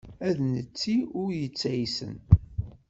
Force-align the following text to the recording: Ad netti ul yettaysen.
Ad 0.27 0.37
netti 0.53 0.95
ul 1.21 1.29
yettaysen. 1.41 2.15